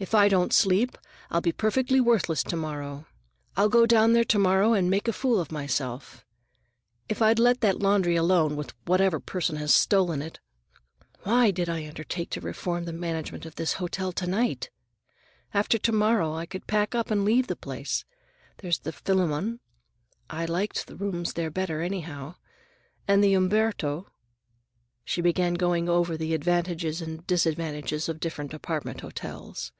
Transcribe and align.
"If 0.00 0.14
I 0.14 0.28
don't 0.28 0.52
sleep, 0.52 0.96
I'll 1.28 1.40
be 1.40 1.50
perfectly 1.50 2.00
worthless 2.00 2.44
to 2.44 2.54
morrow. 2.54 3.06
I'll 3.56 3.68
go 3.68 3.84
down 3.84 4.12
there 4.12 4.22
to 4.26 4.38
morrow 4.38 4.72
and 4.72 4.88
make 4.88 5.08
a 5.08 5.12
fool 5.12 5.40
of 5.40 5.50
myself. 5.50 6.24
If 7.08 7.20
I'd 7.20 7.40
let 7.40 7.62
that 7.62 7.80
laundry 7.80 8.14
alone 8.14 8.54
with 8.54 8.72
whatever 8.84 9.18
nigger 9.18 9.56
has 9.56 9.74
stolen 9.74 10.22
it—why 10.22 11.50
did 11.50 11.68
I 11.68 11.88
undertake 11.88 12.30
to 12.30 12.40
reform 12.40 12.84
the 12.84 12.92
management 12.92 13.44
of 13.44 13.56
this 13.56 13.72
hotel 13.82 14.12
to 14.12 14.28
night? 14.28 14.70
After 15.52 15.78
to 15.78 15.90
morrow 15.90 16.32
I 16.32 16.46
could 16.46 16.68
pack 16.68 16.94
up 16.94 17.10
and 17.10 17.24
leave 17.24 17.48
the 17.48 17.56
place. 17.56 18.04
There's 18.58 18.78
the 18.78 18.92
Phillamon—I 18.92 20.44
liked 20.44 20.86
the 20.86 20.94
rooms 20.94 21.32
there 21.32 21.50
better, 21.50 21.82
anyhow—and 21.82 23.24
the 23.24 23.34
Umberto—" 23.34 24.06
She 25.04 25.20
began 25.20 25.54
going 25.54 25.88
over 25.88 26.16
the 26.16 26.34
advantages 26.34 27.02
and 27.02 27.26
disadvantages 27.26 28.08
of 28.08 28.20
different 28.20 28.54
apartment 28.54 29.00
hotels. 29.00 29.72